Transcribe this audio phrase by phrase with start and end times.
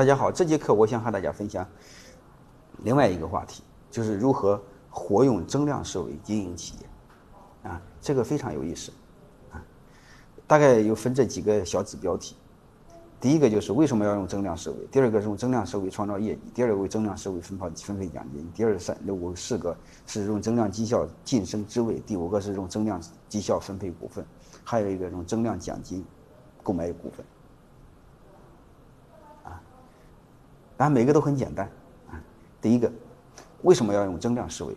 [0.00, 1.68] 大家好，这节课我想和大家分享
[2.78, 7.68] 另外一个话题，就是如何活用增量思维经营企业。
[7.70, 8.90] 啊，这个非常有意思。
[9.52, 9.62] 啊，
[10.46, 12.34] 大概有分这几个小指标题。
[13.20, 14.86] 第一个就是为什么要用增量思维？
[14.86, 19.76] 第二个是用增量思维创造业绩；第二个为增量思维分配分配奖金；第二三五四个
[20.06, 22.98] 是用增量绩效晋升职位；第五个是用增量
[23.28, 24.24] 绩效分配股份；
[24.64, 26.02] 还有一个用增量奖金
[26.62, 27.26] 购买股份。
[29.44, 29.60] 啊，
[30.80, 31.70] 当然每个都很简单。
[32.10, 32.18] 啊，
[32.58, 32.90] 第一个
[33.60, 34.74] 为什么要用增量思维？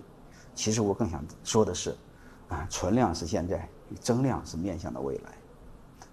[0.53, 1.95] 其实我更想说的是，
[2.49, 3.69] 啊，存量是现在，
[4.01, 5.31] 增量是面向的未来。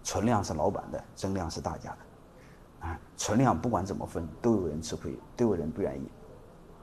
[0.05, 2.87] 存量是老板的，增量是大家的。
[2.87, 6.09] 啊，存量不管怎么分，都有人吃亏，都有人不愿意。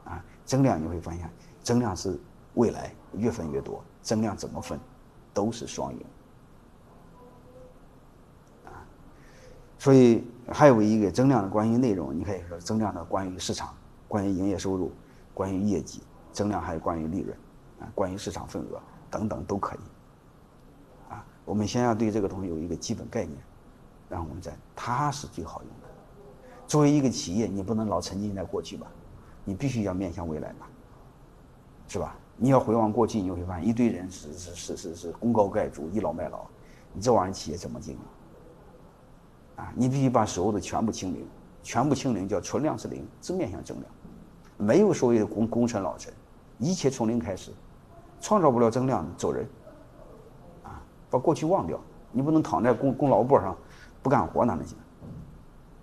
[0.04, 1.32] 啊，增量你会发现，
[1.64, 2.20] 增量是
[2.56, 4.78] 未来越分越多，增量怎么分，
[5.34, 6.06] 都是双赢。
[8.66, 8.84] 啊，
[9.80, 13.76] 所以还有一个增量的关于内容，你可以说增量的关于市场，
[14.08, 14.92] 关于营业收入，
[15.34, 17.38] 关于业绩，增量还有关于利润，
[17.80, 18.81] 啊，关于市场份额
[19.12, 21.12] 等等都可以。
[21.12, 23.38] 啊，我们先要对这个东西有一个基本概念，
[24.09, 25.88] 然后我们再，它是最好用的。
[26.66, 28.88] 作为一个企业，你不能老沉浸在过去吧？
[29.44, 30.68] 你必须要面向未来吧，
[31.88, 32.16] 是吧？
[32.38, 36.45] 你要回望过去，你会发现一堆人是是是是是功高盖主、倚老卖老，
[36.94, 38.00] 你这玩意儿企业怎么经营？
[39.58, 41.27] 啊，你必须把所有的全部清零，
[41.61, 43.91] 全部清零叫存量是零，只面向增量，
[44.55, 46.13] 没有所谓的功功臣老臣，
[46.58, 47.52] 一切从零开始，
[48.22, 49.45] 创造不了增量走人，
[50.63, 51.80] 啊，把过去忘掉，
[52.11, 53.58] 你不能躺在功功劳簿上
[54.02, 54.78] 不干活哪能行？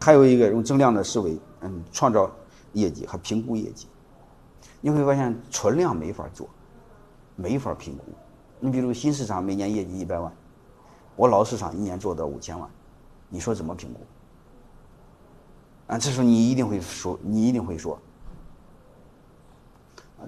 [0.00, 2.30] 还有一个用增量的思维，嗯，创造
[2.72, 3.88] 业绩和评估业绩。
[4.80, 6.48] 你会发现存量没法做，
[7.36, 8.04] 没法评估。
[8.60, 10.32] 你比如新市场每年业绩一百万，
[11.16, 12.68] 我老市场一年做到五千万，
[13.34, 14.00] 你说怎么评估？
[15.88, 17.98] 啊，这时候你一定会说，你一定会说，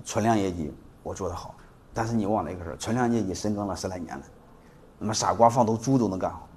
[0.05, 1.55] 存量业绩我做得好，
[1.95, 4.25] 但是你忘了一个事儿，存量业绩深耕了十来年了，
[4.99, 6.49] 那么傻瓜放头猪都能干好。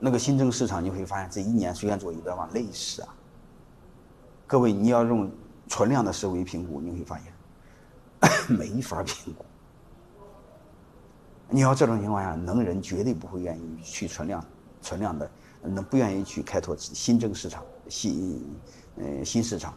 [0.00, 3.14] 那个新增市场，你会发现这一年虽然做一百万，累死啊！
[4.48, 5.30] 各位，你要用
[5.68, 7.32] 存量的思维评估，你会发现
[8.58, 9.44] 没法评估。
[11.48, 14.44] 你要这种情况下，能人绝对不会愿意去存量、
[14.82, 15.30] 存量的，
[15.62, 18.44] 那不愿意去开拓新增市场、新
[18.96, 19.72] 呃新市场，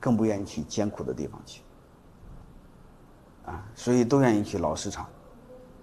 [0.00, 1.62] 更不愿意去艰苦的地方去
[3.44, 3.66] 啊！
[3.74, 5.04] 所以都愿意去老市场，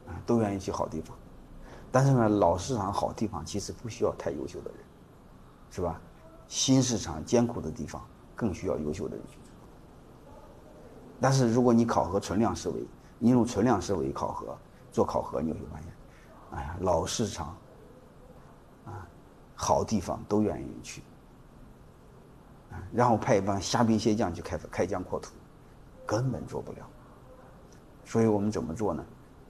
[0.08, 1.16] 啊，都愿意去好地方。
[1.92, 4.80] 但是呢，老市场好地方其实不需要太优秀的人，
[5.70, 6.00] 是吧？
[6.48, 8.02] 新市场艰苦的地方
[8.36, 9.38] 更需要优秀的人去。
[11.22, 14.58] 但是如果你考核存量思维，你用存量思维考核
[14.92, 15.94] 做考核，你会发现，
[16.52, 17.58] 哎呀，老市场，
[19.62, 21.04] 好地方都愿意去，
[22.94, 25.34] 然后派一帮虾兵蟹将去开开疆扩土，
[26.06, 26.78] 根本做不了。
[28.06, 29.06] 所以我们怎么做呢？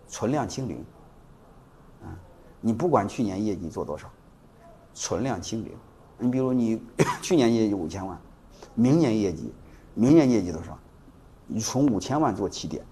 [0.07, 0.83] 存量清零。
[2.59, 4.09] 你不管去年业绩做多少，
[4.95, 5.71] 存量清零。
[6.17, 6.81] 你比如你
[7.21, 8.19] 去年业绩五千万，
[8.73, 9.53] 明年业绩，
[9.93, 10.75] 明年业绩多少？
[11.45, 12.83] 你从五千万做起点。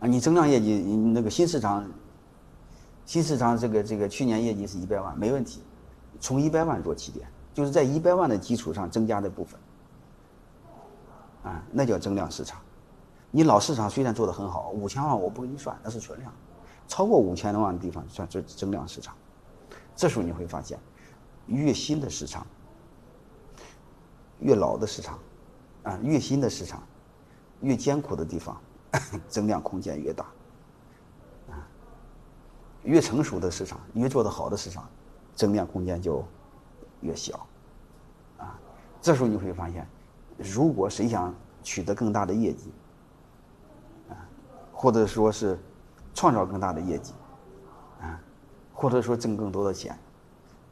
[0.00, 1.88] 啊，你增量业绩，你那个新市场，
[3.10, 5.64] 新市场这个这个去年业绩是一百万，没问题，
[6.20, 9.58] 从一百万做起点，就是在一百万的基础上增加的部分。
[11.42, 12.60] 啊，那叫增量市场。
[13.32, 16.32] 你老市场虽然做的很好，五千万我不给你算，那是存量。
[16.86, 19.12] 超过五千多万的地方算这增量市场，
[19.96, 20.78] 这时候你会发现，
[21.46, 22.46] 越新的市场，
[24.38, 25.18] 越老的市场，
[25.82, 26.80] 啊，越新的市场，
[27.60, 28.56] 越艰苦的地方，
[29.26, 30.26] 增量空间越大，
[32.90, 34.88] 越成熟的市场，越做得好的市场，
[35.34, 36.24] 增量空间就
[37.00, 37.46] 越小，
[38.36, 38.58] 啊，
[39.00, 39.86] 这时候你会发现，
[40.36, 42.72] 如果谁想取得更大的业绩，
[44.08, 44.18] 啊，
[44.72, 45.58] 或者说是。
[46.12, 47.14] 创造更大的业绩，
[48.00, 48.20] 啊，
[48.74, 49.96] 或者说挣更多的钱，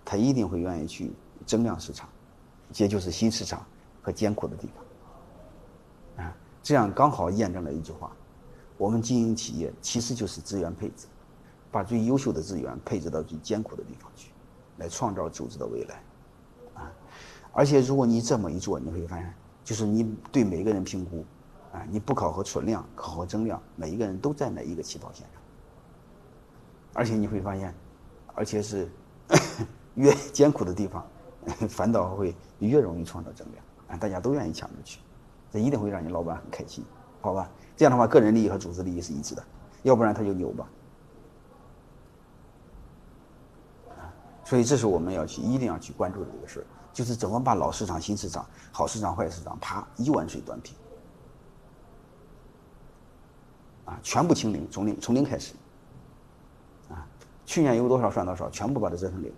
[0.05, 1.13] 他一定会愿意去
[1.47, 2.09] 增量市场，
[2.75, 3.65] 也就是新市场
[4.03, 4.69] 和艰苦的地
[6.17, 8.11] 方，啊，这样刚好验证了一句话：
[8.77, 11.07] 我们经营企业其实就是资源配置，
[11.71, 14.31] 把最优秀的资源配置到最艰苦的地方去，
[14.79, 16.03] 来创造组织的未来，
[16.75, 16.93] 啊，
[17.53, 19.35] 而且如果你这么一做，你会发现，
[19.65, 21.25] 就是你对每个人评估。
[21.71, 25.43] 啊，你不考核存量，考核增量，每一个人都站在一个起跑线上，
[26.95, 27.75] 而且你会发现，
[28.35, 28.89] 而且是
[29.95, 31.07] 越艰苦的地方，
[31.69, 35.01] 反倒会越容易创造增量，啊，大家都愿意抢着去，
[35.53, 36.83] 这一定会让你老板很开心，
[37.21, 37.51] 好吧？
[37.77, 39.45] 这样的话，个人利益和组织利益是一致的，
[39.83, 40.67] 要不然他就牛吧。
[44.49, 50.75] 所以这是我们要去一定要去关注的一个事儿，就是怎么把老市场、新市场、好市场、坏市场，啪一碗水端平，
[53.85, 55.53] 啊，全部清零，从零从零开始，
[56.89, 57.07] 啊，
[57.45, 59.31] 去年有多少算多少，全部把它折成零。